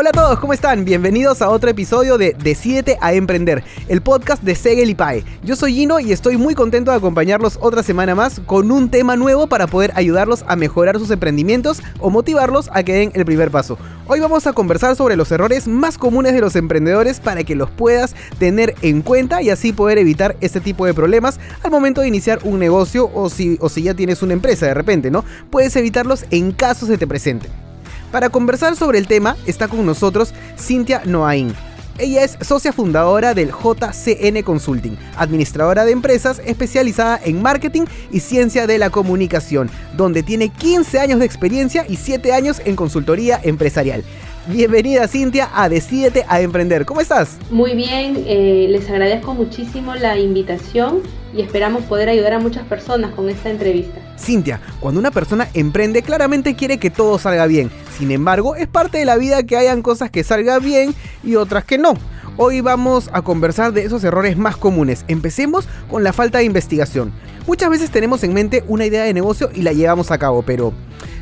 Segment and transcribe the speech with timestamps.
[0.00, 0.84] Hola a todos, ¿cómo están?
[0.84, 5.24] Bienvenidos a otro episodio de Decídete a Emprender, el podcast de Segel y Pae.
[5.42, 9.16] Yo soy Gino y estoy muy contento de acompañarlos otra semana más con un tema
[9.16, 13.50] nuevo para poder ayudarlos a mejorar sus emprendimientos o motivarlos a que den el primer
[13.50, 13.76] paso.
[14.06, 17.68] Hoy vamos a conversar sobre los errores más comunes de los emprendedores para que los
[17.68, 22.06] puedas tener en cuenta y así poder evitar este tipo de problemas al momento de
[22.06, 25.24] iniciar un negocio o si, o si ya tienes una empresa de repente, ¿no?
[25.50, 27.67] Puedes evitarlos en caso se te presenten.
[28.10, 31.54] Para conversar sobre el tema está con nosotros Cintia Noain.
[31.98, 38.68] Ella es socia fundadora del JCN Consulting, administradora de empresas especializada en marketing y ciencia
[38.68, 44.04] de la comunicación, donde tiene 15 años de experiencia y 7 años en consultoría empresarial.
[44.46, 46.86] Bienvenida Cintia a Decídete a Emprender.
[46.86, 47.36] ¿Cómo estás?
[47.50, 51.02] Muy bien, eh, les agradezco muchísimo la invitación
[51.38, 54.00] y esperamos poder ayudar a muchas personas con esta entrevista.
[54.18, 57.70] Cintia, cuando una persona emprende claramente quiere que todo salga bien.
[57.96, 61.64] Sin embargo, es parte de la vida que hayan cosas que salgan bien y otras
[61.64, 61.94] que no.
[62.38, 65.04] Hoy vamos a conversar de esos errores más comunes.
[65.06, 67.12] Empecemos con la falta de investigación.
[67.46, 70.72] Muchas veces tenemos en mente una idea de negocio y la llevamos a cabo, pero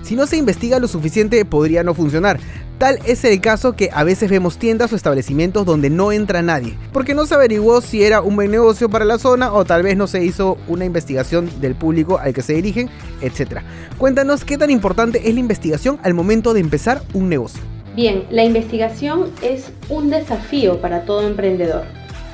[0.07, 2.39] si no se investiga lo suficiente podría no funcionar.
[2.79, 6.79] Tal es el caso que a veces vemos tiendas o establecimientos donde no entra nadie,
[6.93, 9.97] porque no se averiguó si era un buen negocio para la zona o tal vez
[9.97, 12.89] no se hizo una investigación del público al que se dirigen,
[13.21, 13.63] etc.
[13.99, 17.61] Cuéntanos qué tan importante es la investigación al momento de empezar un negocio.
[17.97, 21.83] Bien, la investigación es un desafío para todo emprendedor.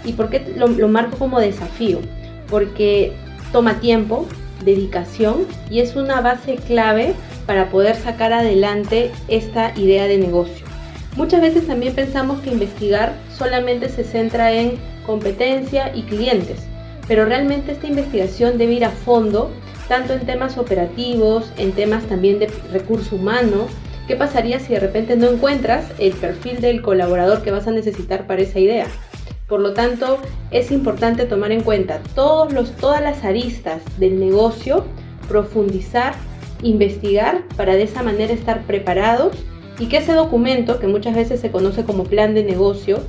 [0.05, 2.01] ¿Y por qué lo, lo marco como desafío?
[2.51, 3.13] Porque
[3.51, 4.27] toma tiempo,
[4.65, 7.15] dedicación y es una base clave
[7.47, 10.67] para poder sacar adelante esta idea de negocio.
[11.17, 16.61] Muchas veces también pensamos que investigar solamente se centra en competencia y clientes,
[17.07, 19.51] pero realmente esta investigación debe ir a fondo,
[19.89, 23.67] tanto en temas operativos, en temas también de recurso humano.
[24.07, 28.27] ¿Qué pasaría si de repente no encuentras el perfil del colaborador que vas a necesitar
[28.27, 28.87] para esa idea?
[29.53, 30.17] Por lo tanto,
[30.51, 34.87] es importante tomar en cuenta todos los, todas las aristas del negocio,
[35.29, 36.15] profundizar
[36.63, 39.37] investigar para de esa manera estar preparados
[39.79, 43.01] y que ese documento, que muchas veces se conoce como plan de negocio,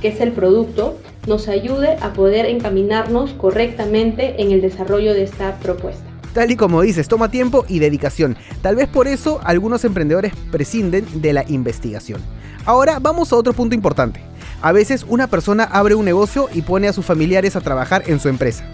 [0.00, 5.58] que es el producto, nos ayude a poder encaminarnos correctamente en el desarrollo de esta
[5.58, 6.04] propuesta.
[6.32, 8.36] Tal y como dices, toma tiempo y dedicación.
[8.62, 12.20] Tal vez por eso algunos emprendedores prescinden de la investigación.
[12.64, 14.20] Ahora vamos a otro punto importante.
[14.62, 18.20] A veces una persona abre un negocio y pone a sus familiares a trabajar en
[18.20, 18.64] su empresa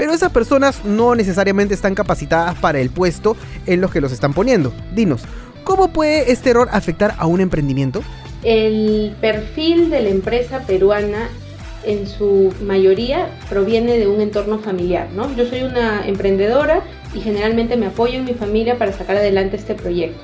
[0.00, 3.36] pero esas personas no necesariamente están capacitadas para el puesto
[3.66, 4.72] en los que los están poniendo.
[4.94, 5.22] Dinos,
[5.64, 8.02] ¿cómo puede este error afectar a un emprendimiento?
[8.42, 11.28] El perfil de la empresa peruana
[11.84, 15.34] en su mayoría proviene de un entorno familiar, ¿no?
[15.36, 16.82] Yo soy una emprendedora
[17.14, 20.20] y generalmente me apoyo en mi familia para sacar adelante este proyecto.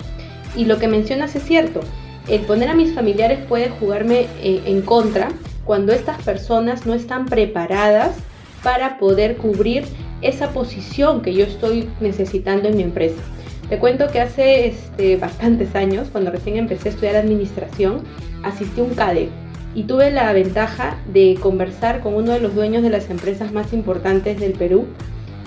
[0.54, 1.80] Y lo que mencionas es cierto,
[2.28, 5.28] el poner a mis familiares puede jugarme eh, en contra
[5.64, 8.16] cuando estas personas no están preparadas
[8.62, 9.84] para poder cubrir
[10.22, 13.22] esa posición que yo estoy necesitando en mi empresa.
[13.68, 18.02] Te cuento que hace este, bastantes años, cuando recién empecé a estudiar administración,
[18.42, 19.28] asistí a un CADE
[19.74, 23.72] y tuve la ventaja de conversar con uno de los dueños de las empresas más
[23.72, 24.86] importantes del Perú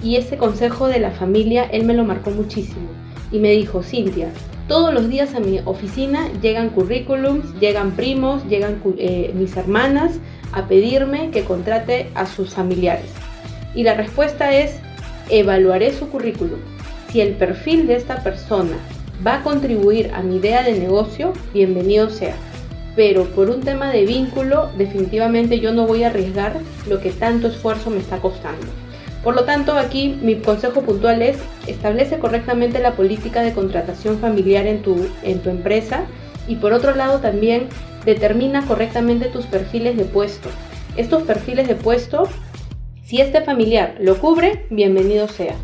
[0.03, 2.89] y ese consejo de la familia él me lo marcó muchísimo
[3.31, 4.29] y me dijo, Cintia,
[4.67, 10.19] todos los días a mi oficina llegan currículums, llegan primos, llegan eh, mis hermanas
[10.51, 13.11] a pedirme que contrate a sus familiares.
[13.73, 14.75] Y la respuesta es,
[15.29, 16.59] evaluaré su currículum.
[17.11, 18.77] Si el perfil de esta persona
[19.25, 22.35] va a contribuir a mi idea de negocio, bienvenido sea.
[22.95, 26.57] Pero por un tema de vínculo, definitivamente yo no voy a arriesgar
[26.87, 28.67] lo que tanto esfuerzo me está costando.
[29.23, 31.37] Por lo tanto, aquí mi consejo puntual es
[31.67, 36.05] establece correctamente la política de contratación familiar en tu, en tu empresa
[36.47, 37.67] y por otro lado también
[38.05, 40.49] determina correctamente tus perfiles de puesto.
[40.95, 42.27] Estos perfiles de puesto,
[43.03, 45.55] si este familiar lo cubre, bienvenido sea.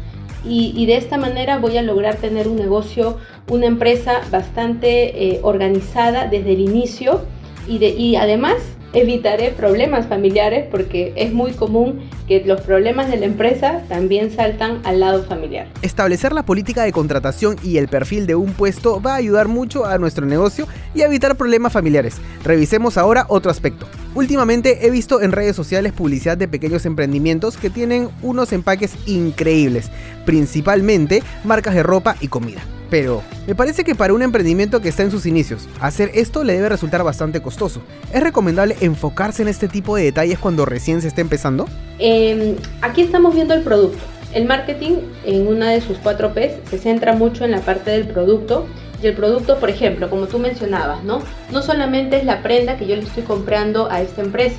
[0.48, 3.18] Y, de esta manera voy a lograr tener un negocio,
[3.50, 7.22] una empresa bastante eh, organizada desde el inicio
[7.68, 8.58] y, de, y además
[8.96, 14.82] evitaré problemas familiares porque es muy común que los problemas de la empresa también saltan
[14.84, 15.68] al lado familiar.
[15.82, 19.86] Establecer la política de contratación y el perfil de un puesto va a ayudar mucho
[19.86, 22.18] a nuestro negocio y a evitar problemas familiares.
[22.44, 23.86] Revisemos ahora otro aspecto.
[24.16, 29.92] Últimamente he visto en redes sociales publicidad de pequeños emprendimientos que tienen unos empaques increíbles,
[30.26, 32.62] principalmente marcas de ropa y comida.
[32.90, 36.54] Pero me parece que para un emprendimiento que está en sus inicios, hacer esto le
[36.54, 37.82] debe resultar bastante costoso.
[38.14, 41.68] ¿Es recomendable enfocarse en este tipo de detalles cuando recién se está empezando?
[42.00, 44.04] Em, aquí estamos viendo el producto.
[44.34, 48.08] El marketing en una de sus cuatro P's se centra mucho en la parte del
[48.08, 48.68] producto
[49.02, 51.22] Y el producto, por ejemplo, como tú mencionabas, ¿no?
[51.52, 54.56] No solamente es la prenda que yo le estoy comprando a esta empresa,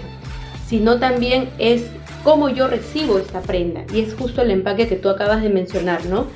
[0.69, 1.85] sino también es
[2.27, 3.85] cómo yo recibo esta prenda.
[3.95, 6.27] Y es justo el empaque que tú acabas de mencionar, ¿no?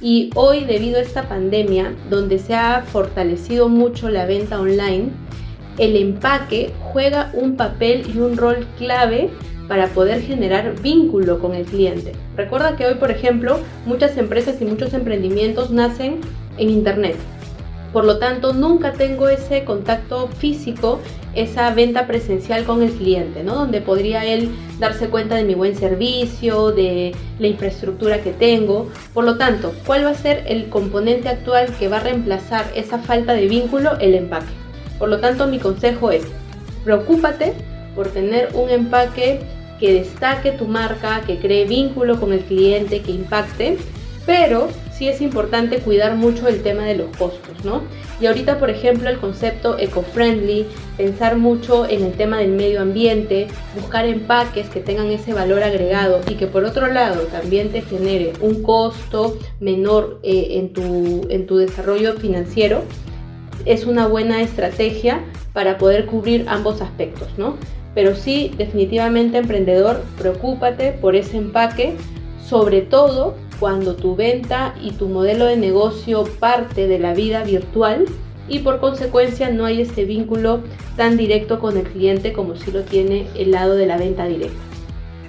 [0.00, 5.08] Y hoy, debido a esta pandemia, donde se ha fortalecido mucho la venta online,
[5.76, 9.28] el empaque juega un papel y un rol clave
[9.66, 12.12] para poder generar vínculo con el cliente.
[12.36, 16.20] Recuerda que hoy, por ejemplo, muchas empresas y muchos emprendimientos nacen
[16.58, 17.16] en Internet.
[17.92, 21.00] Por lo tanto, nunca tengo ese contacto físico,
[21.34, 23.56] esa venta presencial con el cliente, ¿no?
[23.56, 28.88] Donde podría él darse cuenta de mi buen servicio, de la infraestructura que tengo.
[29.12, 32.98] Por lo tanto, ¿cuál va a ser el componente actual que va a reemplazar esa
[32.98, 33.98] falta de vínculo?
[33.98, 34.52] El empaque.
[34.98, 36.22] Por lo tanto, mi consejo es,
[36.84, 37.54] preocúpate
[37.96, 39.40] por tener un empaque
[39.80, 43.78] que destaque tu marca, que cree vínculo con el cliente, que impacte,
[44.26, 44.68] pero
[45.00, 47.80] sí es importante cuidar mucho el tema de los costos, ¿no?
[48.20, 50.66] Y ahorita, por ejemplo, el concepto eco-friendly,
[50.98, 56.20] pensar mucho en el tema del medio ambiente, buscar empaques que tengan ese valor agregado
[56.28, 61.46] y que por otro lado también te genere un costo menor eh, en, tu, en
[61.46, 62.82] tu desarrollo financiero,
[63.64, 65.24] es una buena estrategia
[65.54, 67.56] para poder cubrir ambos aspectos, ¿no?
[67.94, 71.94] Pero sí, definitivamente emprendedor, preocúpate por ese empaque,
[72.46, 78.06] sobre todo cuando tu venta y tu modelo de negocio parte de la vida virtual
[78.48, 80.62] y por consecuencia no hay este vínculo
[80.96, 84.58] tan directo con el cliente como si lo tiene el lado de la venta directa.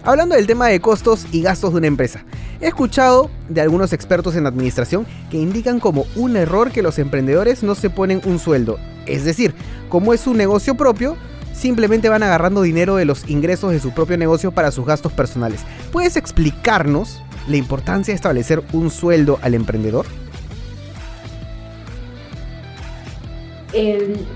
[0.03, 2.25] Hablando del tema de costos y gastos de una empresa,
[2.59, 7.61] he escuchado de algunos expertos en administración que indican como un error que los emprendedores
[7.61, 8.79] no se ponen un sueldo.
[9.05, 9.53] Es decir,
[9.89, 11.17] como es un negocio propio,
[11.53, 15.61] simplemente van agarrando dinero de los ingresos de su propio negocio para sus gastos personales.
[15.91, 20.05] ¿Puedes explicarnos la importancia de establecer un sueldo al emprendedor?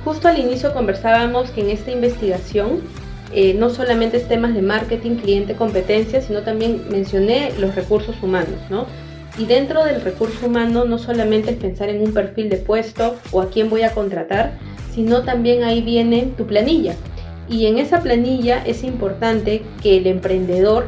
[0.05, 2.79] justo al inicio conversábamos que en esta investigación
[3.33, 8.59] eh, no solamente es temas de marketing, cliente, competencia, sino también mencioné los recursos humanos,
[8.69, 8.85] ¿no?
[9.37, 13.41] Y dentro del recurso humano no solamente es pensar en un perfil de puesto o
[13.41, 14.53] a quién voy a contratar,
[14.93, 16.95] sino también ahí viene tu planilla.
[17.49, 20.85] Y en esa planilla es importante que el emprendedor,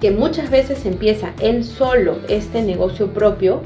[0.00, 3.62] que muchas veces empieza él solo este negocio propio,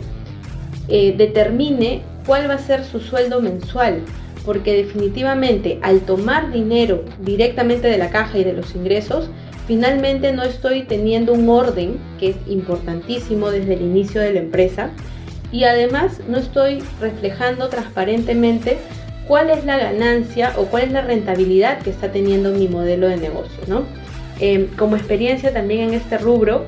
[0.88, 4.02] eh, determine cuál va a ser su sueldo mensual.
[4.44, 9.28] Porque definitivamente al tomar dinero directamente de la caja y de los ingresos,
[9.66, 14.90] finalmente no estoy teniendo un orden, que es importantísimo desde el inicio de la empresa,
[15.52, 18.78] y además no estoy reflejando transparentemente
[19.28, 23.16] cuál es la ganancia o cuál es la rentabilidad que está teniendo mi modelo de
[23.16, 23.62] negocio.
[23.66, 23.84] ¿no?
[24.40, 26.64] Em, como experiencia también en este rubro,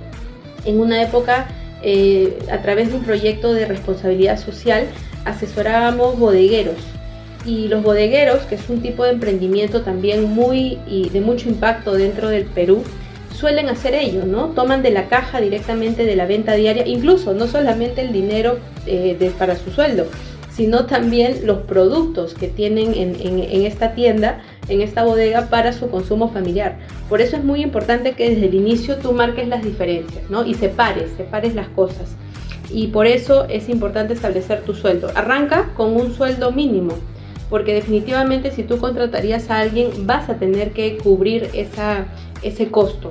[0.64, 1.48] en una época,
[1.82, 4.86] eh, a través de un proyecto de responsabilidad social,
[5.24, 6.76] asesorábamos bodegueros.
[7.46, 11.94] Y los bodegueros, que es un tipo de emprendimiento también muy y de mucho impacto
[11.94, 12.84] dentro del Perú,
[13.34, 14.48] suelen hacer ello, ¿no?
[14.48, 19.32] Toman de la caja directamente de la venta diaria, incluso no solamente el dinero eh,
[19.38, 20.06] para su sueldo,
[20.54, 24.42] sino también los productos que tienen en, esta tienda,
[24.72, 26.78] en esta bodega para su consumo familiar.
[27.08, 30.44] Por eso es muy importante que desde el inicio tú marques las diferencias, ¿no?
[30.44, 32.16] Y separes, separes las cosas.
[32.70, 35.10] Y por eso es importante establecer tu sueldo.
[35.14, 36.94] Arranca con un sueldo mínimo,
[37.50, 42.06] porque definitivamente si tú contratarías a alguien vas a tener que cubrir esa,
[42.42, 43.10] ese costo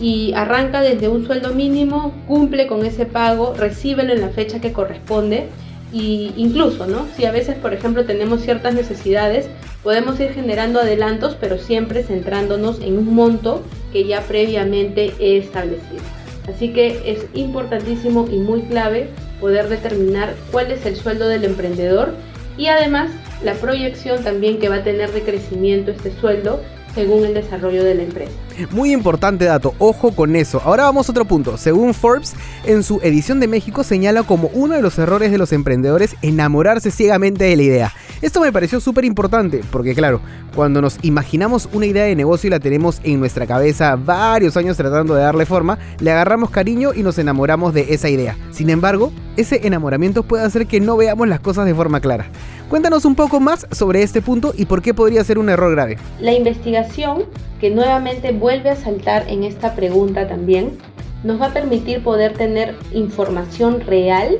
[0.00, 4.72] y arranca desde un sueldo mínimo, cumple con ese pago, recíbelo en la fecha que
[4.72, 5.48] corresponde
[5.92, 7.06] y incluso, ¿no?
[7.16, 9.48] Si a veces, por ejemplo, tenemos ciertas necesidades,
[9.82, 16.02] podemos ir generando adelantos, pero siempre centrándonos en un monto que ya previamente he establecido.
[16.48, 19.08] Así que es importantísimo y muy clave
[19.40, 22.14] poder determinar cuál es el sueldo del emprendedor
[22.56, 23.10] y además
[23.44, 26.60] la proyección también que va a tener de crecimiento este sueldo
[26.94, 28.32] según el desarrollo de la empresa.
[28.70, 30.60] Muy importante dato, ojo con eso.
[30.64, 31.56] Ahora vamos a otro punto.
[31.56, 32.34] Según Forbes,
[32.64, 36.90] en su edición de México señala como uno de los errores de los emprendedores enamorarse
[36.90, 37.92] ciegamente de la idea.
[38.20, 40.20] Esto me pareció súper importante, porque claro,
[40.54, 44.76] cuando nos imaginamos una idea de negocio y la tenemos en nuestra cabeza varios años
[44.76, 48.36] tratando de darle forma, le agarramos cariño y nos enamoramos de esa idea.
[48.50, 52.26] Sin embargo, ese enamoramiento puede hacer que no veamos las cosas de forma clara.
[52.68, 55.96] Cuéntanos un poco más sobre este punto y por qué podría ser un error grave.
[56.20, 57.24] La investigación,
[57.60, 60.78] que nuevamente vuelve a saltar en esta pregunta también,
[61.22, 64.38] nos va a permitir poder tener información real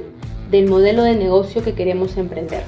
[0.51, 2.63] del modelo de negocio que queremos emprender.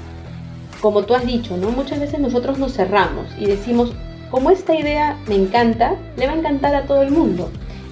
[0.83, 1.71] Como tú has dicho, ¿no?
[1.71, 3.95] muchas veces nosotros nos cerramos y decimos,
[4.31, 7.49] como esta idea me encanta, le va a encantar a todo el mundo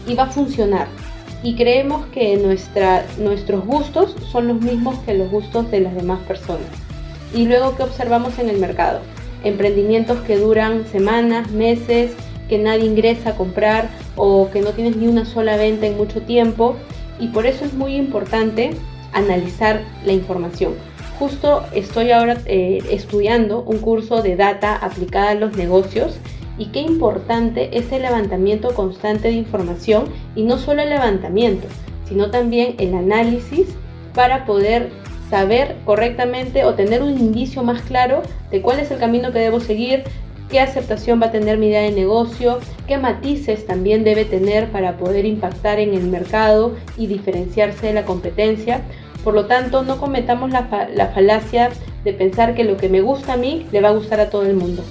[0.07, 0.87] y va a funcionar.
[1.43, 6.21] Y creemos que nuestra, nuestros gustos son los mismos que los gustos de las demás
[6.29, 6.69] personas.
[7.35, 9.01] Y luego, ¿qué observamos en el mercado?
[9.43, 12.13] Emprendimientos que duran semanas, meses,
[12.49, 16.23] que nadie ingresa a comprar o que no tienes ni una sola venta en mucho
[16.23, 16.77] tiempo.
[17.21, 18.71] Y por eso es muy importante
[19.13, 20.75] analizar la información.
[21.19, 26.17] Justo estoy ahora eh, estudiando un curso de data aplicada a los negocios
[26.59, 30.05] y qué importante es el levantamiento constante de información
[30.37, 31.67] y no solo el levantamiento,
[32.09, 33.67] sino también el análisis
[34.15, 34.91] para poder
[35.29, 39.61] saber correctamente o tener un indicio más claro de cuál es el camino que debo
[39.61, 40.05] seguir,
[40.51, 44.97] qué aceptación va a tener mi idea de negocio, qué matices también debe tener para
[44.97, 48.83] poder impactar en el mercado y diferenciarse de la competencia.
[49.25, 51.71] Por lo tanto, no cometamos la, la falacia
[52.05, 54.43] de pensar que lo que me gusta a mí le va a gustar a todo
[54.43, 54.83] el mundo.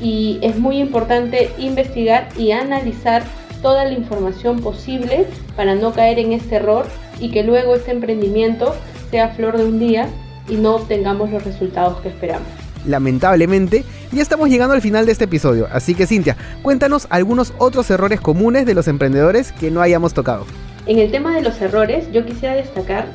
[0.00, 3.22] Y es muy importante investigar y analizar
[3.62, 5.26] toda la información posible
[5.56, 6.86] para no caer en este error
[7.18, 8.74] y que luego este emprendimiento
[9.10, 10.08] sea flor de un día
[10.48, 12.48] y no obtengamos los resultados que esperamos.
[12.86, 17.90] Lamentablemente, ya estamos llegando al final de este episodio, así que Cintia, cuéntanos algunos otros
[17.90, 20.46] errores comunes de los emprendedores que no hayamos tocado.
[20.86, 23.06] En el tema de los errores, yo quisiera destacar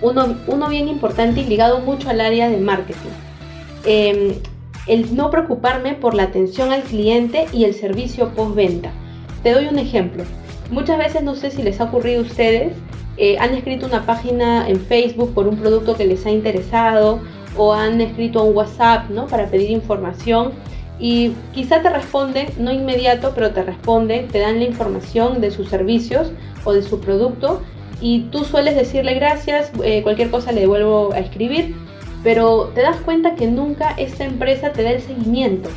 [0.00, 3.10] uno, uno bien importante y ligado mucho al área de marketing.
[3.84, 4.34] Em,
[4.86, 8.90] el no preocuparme por la atención al cliente y el servicio postventa.
[9.42, 10.24] Te doy un ejemplo.
[10.70, 12.72] Muchas veces, no sé si les ha ocurrido a ustedes,
[13.16, 17.20] eh, han escrito una página en Facebook por un producto que les ha interesado
[17.58, 19.26] o han escrito un WhatsApp ¿no?
[19.26, 20.52] para pedir información
[20.98, 25.68] y quizá te responden, no inmediato, pero te responden, te dan la información de sus
[25.68, 26.32] servicios
[26.64, 27.60] o de su producto
[28.00, 31.74] y tú sueles decirle gracias, eh, cualquier cosa le devuelvo a escribir,
[32.22, 35.68] pero te das cuenta que nunca esta empresa te da el seguimiento.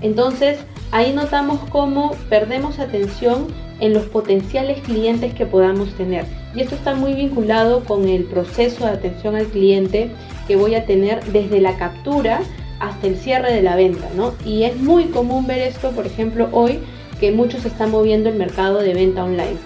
[0.00, 0.58] Entonces
[0.90, 3.48] ahí notamos cómo perdemos atención
[3.80, 6.24] en los potenciales clientes que podamos tener.
[6.54, 10.10] Y esto está muy vinculado con el proceso de atención al cliente
[10.52, 12.42] que voy a tener desde la captura
[12.78, 14.34] hasta el cierre de la venta, ¿no?
[14.44, 16.80] Y es muy común ver esto, por ejemplo, hoy
[17.18, 19.56] que muchos están moviendo el mercado de venta online.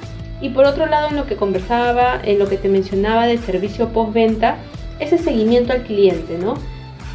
[0.41, 3.89] Y por otro lado, en lo que conversaba, en lo que te mencionaba del servicio
[3.89, 4.59] postventa,
[5.01, 6.55] ese seguimiento al cliente, ¿no?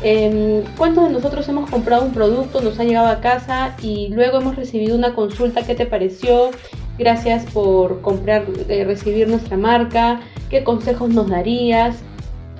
[0.03, 4.39] Em, ¿Cuántos de nosotros hemos comprado un producto, nos ha llegado a casa y luego
[4.41, 5.65] hemos recibido una consulta?
[5.65, 6.51] ¿Qué te pareció?
[6.97, 10.19] Gracias por comprar, eh, recibir nuestra marca.
[10.49, 12.03] ¿Qué consejos nos darías?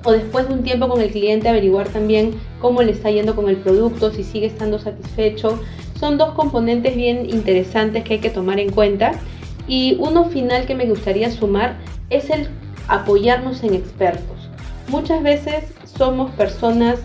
[0.04, 3.48] O después de un tiempo con el cliente averiguar también cómo le está yendo con
[3.48, 5.60] el producto, si sigue estando satisfecho.
[5.98, 9.12] Son dos componentes bien interesantes que hay que tomar en cuenta.
[9.68, 11.76] Y uno final que me gustaría sumar
[12.10, 12.48] es el
[12.88, 14.48] apoyarnos en expertos.
[14.88, 16.98] Muchas veces somos personas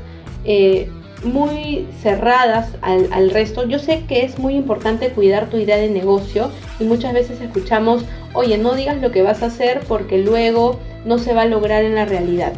[0.44, 0.90] eh,
[1.24, 3.68] muy cerradas al, resto.
[3.68, 6.50] Yo sé que es muy importante cuidar tu idea de negocio
[6.80, 11.18] y muchas veces escuchamos, oye, no digas lo que vas a hacer porque luego no
[11.18, 12.54] se va a lograr en la realidad.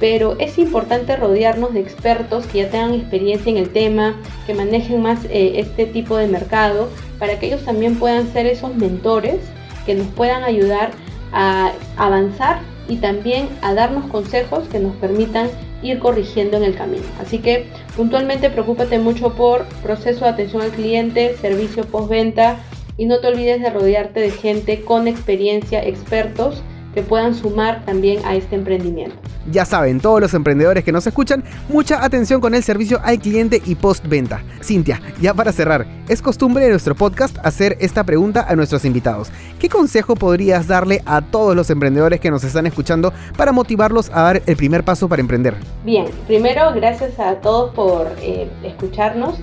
[0.00, 5.02] Pero es importante rodearnos de expertos que ya tengan experiencia en el tema, que manejen
[5.02, 6.88] más eh, este tipo de mercado,
[7.18, 9.40] para que ellos también puedan ser esos mentores
[9.84, 10.90] que nos puedan ayudar
[11.32, 15.48] a avanzar y también a darnos consejos que nos permitan
[15.82, 17.04] ir corrigiendo en el camino.
[17.20, 22.58] Así que puntualmente preocúpate mucho por proceso de atención al cliente, servicio postventa
[22.96, 26.62] y no te olvides de rodearte de gente con experiencia, expertos
[26.94, 29.16] que puedan sumar también a este emprendimiento.
[29.50, 33.62] Ya saben, todos los emprendedores que nos escuchan, mucha atención con el servicio al cliente
[33.64, 34.42] y postventa.
[34.62, 39.30] Cintia, ya para cerrar, es costumbre de nuestro podcast hacer esta pregunta a nuestros invitados.
[39.58, 44.22] ¿Qué consejo podrías darle a todos los emprendedores que nos están escuchando para motivarlos a
[44.22, 45.54] dar el primer paso para emprender?
[45.84, 49.36] Bien, primero gracias a todos por eh, escucharnos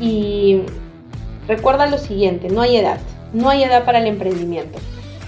[0.00, 0.62] y
[1.46, 2.98] recuerda lo siguiente, no hay edad,
[3.32, 4.78] no hay edad para el emprendimiento.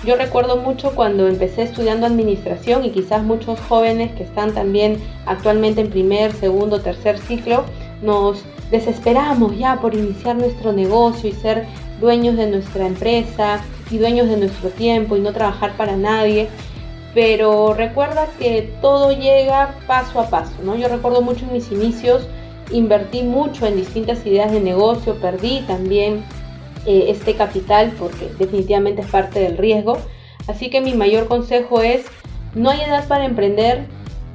[0.04, 5.80] Yo recuerdo mucho cuando empecé estudiando administración y quizás muchos jóvenes que están también actualmente
[5.80, 7.64] en primer, segundo, tercer ciclo,
[8.02, 11.66] nos desesperamos ya por iniciar nuestro negocio y ser
[12.00, 16.48] dueños de nuestra empresa y dueños de nuestro tiempo y no trabajar para nadie.
[17.14, 20.76] Pero recuerda que todo llega paso a paso, ¿no?
[20.76, 22.28] Yo recuerdo mucho en mis inicios,
[22.70, 26.22] invertí mucho en distintas ideas de negocio, perdí también
[26.86, 29.98] eh, este capital porque definitivamente es parte del riesgo.
[30.46, 32.04] Así que mi mayor consejo es,
[32.54, 33.86] no hay edad para emprender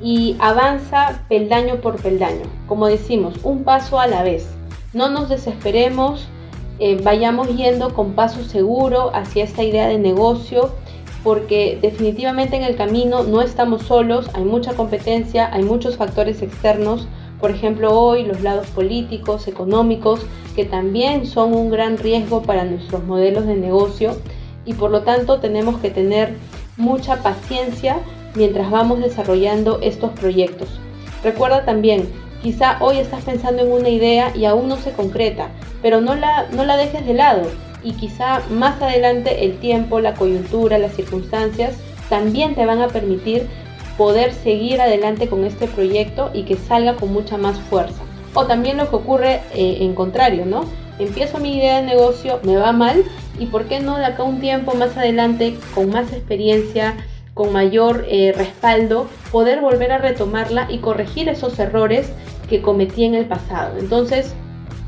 [0.01, 2.43] y avanza peldaño por peldaño.
[2.67, 4.47] Como decimos, un paso a la vez.
[4.93, 6.27] No nos desesperemos,
[6.79, 10.71] eh, vayamos yendo con paso seguro hacia esta idea de negocio
[11.23, 17.07] porque definitivamente en el camino no estamos solos, hay mucha competencia, hay muchos factores externos
[17.41, 20.21] por ejemplo, hoy los lados políticos, económicos,
[20.55, 24.15] que también son un gran riesgo para nuestros modelos de negocio
[24.63, 26.35] y por lo tanto tenemos que tener
[26.77, 27.97] mucha paciencia
[28.35, 30.69] mientras vamos desarrollando estos proyectos.
[31.23, 32.09] Recuerda también,
[32.41, 35.49] quizá hoy estás pensando en una idea y aún no se concreta,
[35.81, 37.41] pero no la, no la dejes de lado
[37.83, 41.75] y quizá más adelante el tiempo, la coyuntura, las circunstancias
[42.09, 43.47] también te van a permitir
[43.97, 48.01] poder seguir adelante con este proyecto y que salga con mucha más fuerza.
[48.33, 50.65] O también lo que ocurre eh, en contrario, ¿no?
[50.99, 53.03] Empiezo mi idea de negocio, me va mal
[53.39, 56.95] y por qué no de acá un tiempo más adelante, con más experiencia,
[57.33, 62.11] con mayor eh, respaldo, poder volver a retomarla y corregir esos errores
[62.49, 63.77] que cometí en el pasado.
[63.79, 64.33] Entonces,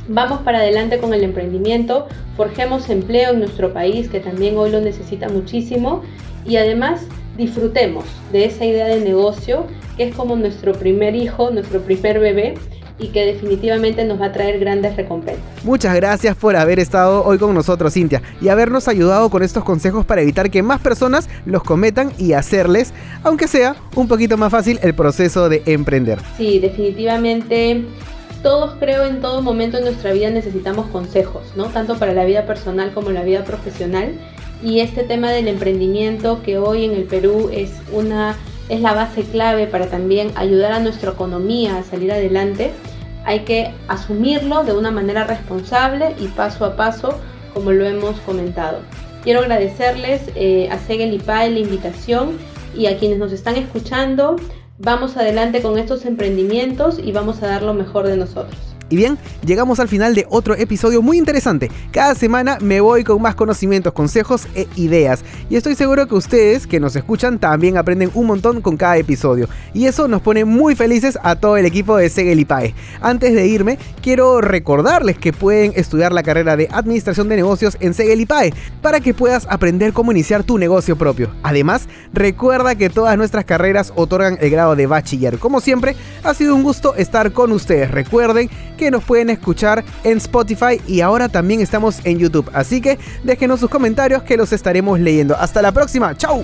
[0.07, 4.81] vamos para adelante con el emprendimiento, forjemos empleo en nuestro país, que también hoy lo
[4.81, 6.03] necesita muchísimo,
[6.45, 9.65] y además disfrutemos de esa idea de negocio,
[9.97, 12.55] que es como nuestro primer hijo, nuestro primer bebé,
[12.99, 15.43] y que definitivamente nos va a traer grandes recompensas.
[15.63, 20.05] Muchas gracias por haber estado hoy con nosotros, Cintia, y habernos ayudado con estos consejos
[20.05, 24.79] para evitar que más personas los cometan y hacerles, aunque sea un poquito más fácil,
[24.83, 26.19] el proceso de emprender.
[26.37, 27.83] Sí, definitivamente.
[28.43, 31.67] Todos creo en todo momento en nuestra vida necesitamos consejos, ¿no?
[31.67, 34.19] Tanto para la vida personal como la vida profesional.
[34.63, 38.35] Y este tema del emprendimiento que hoy en el Perú es una
[38.69, 42.71] es la base clave para también ayudar a nuestra economía a salir adelante,
[43.25, 47.19] hay que asumirlo de una manera responsable y paso a paso,
[47.53, 48.79] como lo hemos comentado.
[49.23, 52.37] Quiero agradecerles eh, a Segel y Pae la invitación
[52.75, 54.35] y a quienes nos están escuchando.
[54.79, 58.72] Vamos adelante con estos emprendimientos y vamos a dar lo mejor de nosotros.
[58.93, 61.71] Y bien, llegamos al final de otro episodio muy interesante.
[61.91, 65.25] Cada semana me voy con más conocimientos, consejos e ideas.
[65.49, 69.49] Y estoy seguro que ustedes que nos escuchan también aprenden un montón con cada episodio.
[69.73, 72.75] Y eso nos pone muy felices a todo el equipo de Segel y Pae.
[73.01, 77.95] Antes de irme, quiero recordarles que pueden estudiar la carrera de Administración de Negocios en
[77.95, 81.31] Segel y Pae para que puedas aprender cómo iniciar tu negocio propio.
[81.41, 85.39] Además, recuerda que todas nuestras carreras otorgan el grado de bachiller.
[85.39, 87.89] Como siempre, ha sido un gusto estar con ustedes.
[87.89, 88.51] Recuerden
[88.91, 92.49] nos pueden escuchar en Spotify y ahora también estamos en YouTube.
[92.53, 95.35] Así que déjenos sus comentarios que los estaremos leyendo.
[95.35, 96.15] Hasta la próxima.
[96.15, 96.43] ¡Chao!